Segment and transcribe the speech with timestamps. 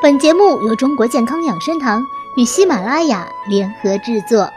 [0.00, 2.06] 本节目由中国健康养生堂
[2.36, 4.48] 与喜马拉雅联合制作。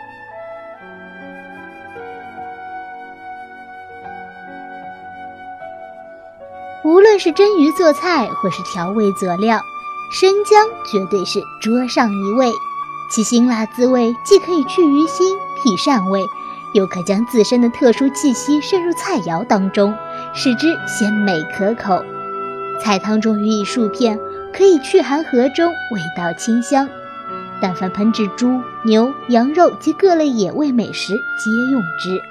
[6.84, 9.60] 无论是蒸鱼做菜，或是调味佐料，
[10.12, 12.52] 生姜绝对是桌上一味。
[13.10, 16.24] 其辛辣滋味既可以去鱼腥、辟膻味，
[16.76, 19.92] 又可将自身的特殊气息渗入菜肴当中，
[20.36, 22.06] 使之鲜美可口。
[22.80, 24.20] 菜汤中予以数片。
[24.54, 26.88] 可以去寒和中，味道清香。
[27.62, 32.22] 但凡烹制猪、牛、羊肉及各类野味美食，皆用之。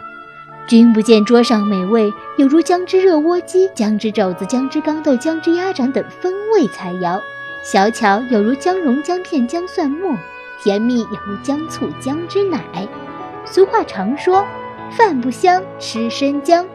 [0.69, 7.21] 君不见桌上美味，有如姜汁热窝鸡、姜汁肘子、姜汁缸豆、姜汁鸭掌等风味菜肴。
[7.63, 10.15] 小巧有如姜蓉、姜片、姜蒜末；
[10.63, 12.61] 甜蜜有如姜醋、姜汁奶。
[13.45, 14.45] 俗话常说
[14.97, 16.67] ：“饭不香，吃生姜。”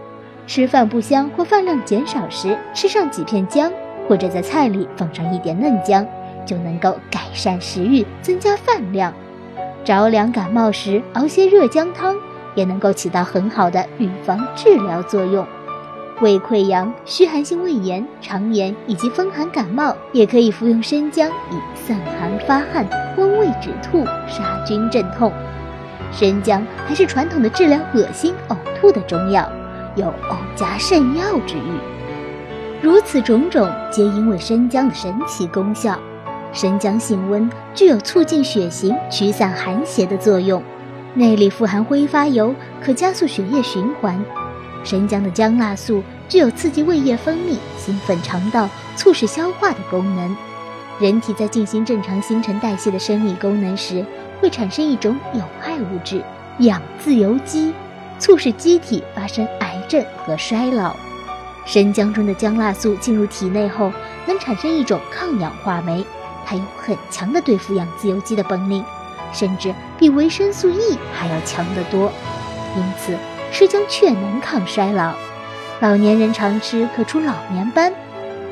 [0.48, 3.72] 吃饭不香或饭量减少时，吃上几片姜。
[4.08, 6.06] 或者在菜里放上一点嫩姜，
[6.46, 9.14] 就能够改善食欲，增加饭量。
[9.84, 12.16] 着凉感冒时熬些热姜汤，
[12.56, 15.46] 也能够起到很好的预防治疗作用。
[16.22, 25.32] 胃溃疡、虚寒性胃炎、肠炎以及风寒感冒，也可以服用生姜以散寒发汗、温胃止吐、杀菌镇痛。
[26.12, 29.52] 生姜还是传统的治疗恶心呕吐的中药，
[29.96, 31.80] 有呕加肾药之誉。
[32.86, 36.00] 如此种种，皆因为生姜的神奇功效。
[36.54, 40.62] 生姜性温，具有促进血行、驱散寒邪的作用。
[41.16, 44.24] 内里富含挥发油，可加速血液循环。
[44.84, 50.38] 生姜的姜辣素具有刺激胃液分泌、兴奋肠道、促使消化的功能。
[51.00, 54.06] 人体在进行正常新陈代谢的生理功能时，
[54.40, 56.22] 会产生一种有害物质
[56.60, 57.74] 氧自由基，
[58.20, 60.96] 促使机体发生癌症和衰老。
[61.66, 63.92] 生姜中的姜辣素进入体内后，
[64.28, 66.06] 能产生一种抗氧化酶，
[66.46, 68.86] 它有很强的对付氧自由基的本领，
[69.34, 72.12] 甚至比维生素 E 还要强得多。
[72.76, 73.18] 因此，
[73.52, 75.14] 吃姜确能抗衰老。
[75.82, 77.92] 老年人常吃可除老年斑。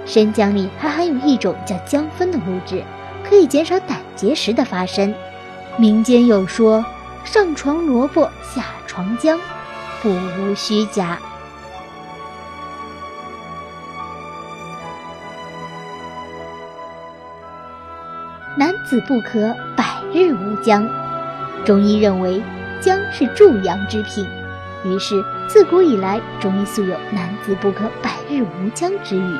[0.05, 2.83] 生姜里还含有一种叫姜酚的物质，
[3.23, 5.13] 可以减少胆结石的发生。
[5.77, 6.83] 民间有说
[7.23, 9.39] ：“上床萝卜，下床姜”，
[10.03, 11.17] 不无虚假。
[18.55, 19.83] 男子不可百
[20.13, 20.87] 日无姜。
[21.65, 22.41] 中医认为
[22.79, 24.27] 姜是助阳之品，
[24.85, 29.37] 于是自古以来中医素有“男子不可百日无姜”之语。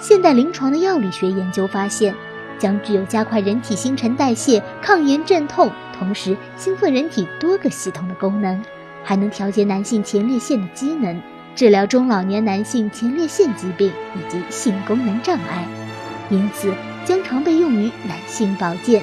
[0.00, 2.14] 现代临床的药理学研究发现，
[2.58, 8.60] 姜具有加快人体新陈代谢、抗炎镇痛，同时兴奋人体多个系统的功能，
[9.04, 11.20] 还能调节男性前列腺的机能，
[11.54, 15.68] 治疗中老年男性前列腺疾病以及性功能障碍。
[16.30, 16.72] 因此。
[17.04, 19.02] 姜常被用于男性保健，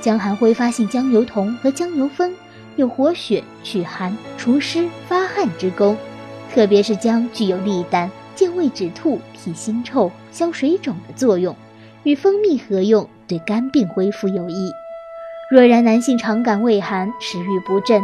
[0.00, 2.32] 姜含挥发性姜油酮和姜油酚，
[2.76, 5.96] 有活血、祛寒、除湿、发汗之功。
[6.54, 11.54] 特别是姜具有利胆、健胃止吐、辟腥臭、消水肿的作用，
[12.04, 14.72] 与蜂蜜合用对肝病恢复有益。
[15.50, 18.00] 若然男性常感胃寒、食欲不振，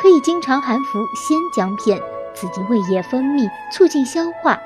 [0.00, 1.98] 可以经常含服鲜姜片，
[2.34, 4.60] 刺激胃液分泌，促进消化。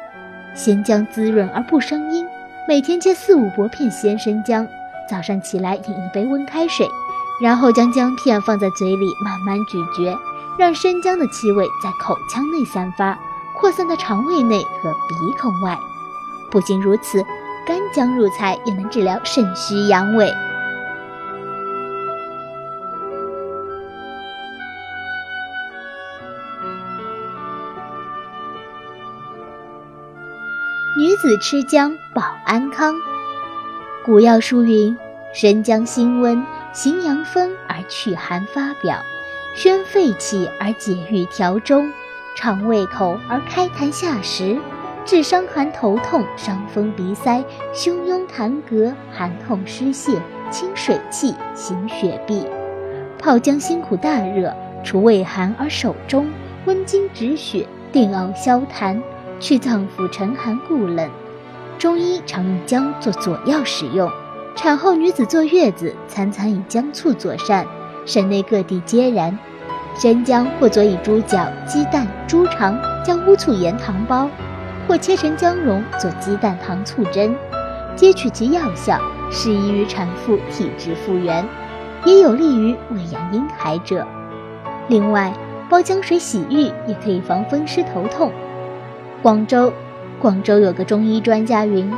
[0.55, 2.24] 鲜姜滋润而不生阴。
[2.67, 4.67] 每天切四五薄片鲜生姜，
[5.07, 6.89] 早上起来饮一杯温开水，
[7.39, 10.19] 然后将姜片放在嘴里慢慢咀嚼，
[10.59, 13.19] 让生姜的气味在口腔内散发，
[13.55, 15.79] 扩散到肠胃内和鼻孔外。
[16.51, 17.23] 不仅如此，
[17.67, 20.33] 干姜入菜也能治疗肾虚阳痿。
[31.25, 32.95] 子吃姜保安康。
[34.05, 34.95] 古药书云
[35.33, 38.99] ：“生姜辛温，行阳风而祛寒发表，
[39.55, 41.91] 宣肺气而解郁调中，
[42.37, 44.59] 畅胃口而开痰下食，
[45.07, 47.43] 治伤寒头痛、伤风鼻塞、
[47.73, 50.19] 胸痈痰嗝、寒痛湿泻、
[50.51, 52.47] 清水气、行血闭。
[53.19, 54.55] 泡姜辛苦大热，
[54.85, 56.31] 除胃寒而守中，
[56.67, 59.01] 温经止血，定呕消痰。”
[59.45, 61.07] 去脏腑沉寒固冷，
[61.79, 64.11] 中医常用姜做佐药使用。
[64.57, 67.67] 产后女子坐月子，餐餐以姜醋佐膳，
[68.07, 69.39] 省内各地皆然。
[70.01, 72.75] 生姜或佐以猪脚、鸡蛋、猪肠，
[73.05, 74.31] 将乌醋盐糖包，
[74.89, 77.37] 或切成姜蓉做鸡蛋糖醋蒸，
[77.95, 78.99] 皆取其药效，
[79.31, 81.47] 适宜于产妇体质复原，
[82.07, 84.07] 也有利于喂养婴孩者。
[84.89, 85.31] 另外，
[85.69, 88.33] 煲姜水洗浴也可以防风湿头痛。
[89.25, 89.73] 广州，
[90.21, 91.91] 广州有个中医专家云：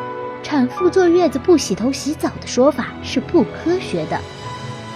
[0.45, 4.17] 产妇坐月子不洗头洗澡的说法是不科学的。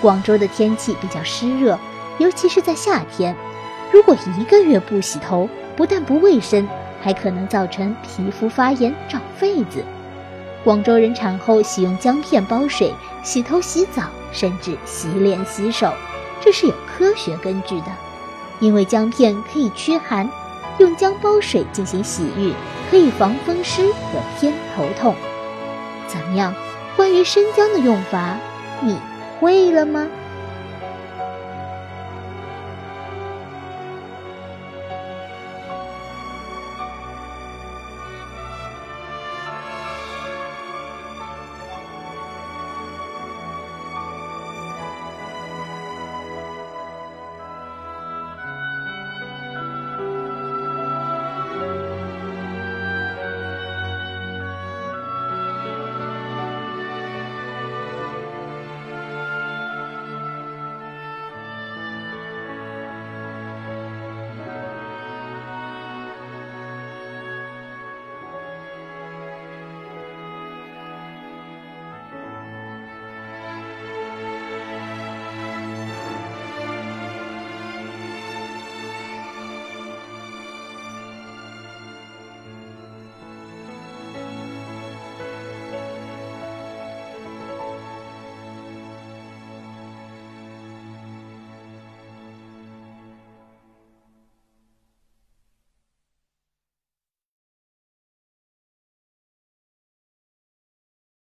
[0.00, 1.76] 广州的天气比较湿热，
[2.18, 3.34] 尤其是在夏天，
[3.92, 6.68] 如果一个月不洗头，不但不卫生，
[7.02, 9.82] 还可能造成皮肤发炎、长痱子。
[10.62, 12.94] 广州人产后喜用姜片煲水
[13.24, 15.92] 洗头、洗澡，甚至洗脸、洗手，
[16.40, 17.86] 这是有科学根据的。
[18.60, 20.30] 因为姜片可以驱寒，
[20.80, 22.54] 用姜煲水进行洗浴，
[22.90, 25.14] 可以防风湿和偏头痛。
[26.08, 26.54] 怎么样？
[26.96, 28.36] 关于生姜的用法，
[28.80, 28.98] 你
[29.38, 30.08] 会了吗？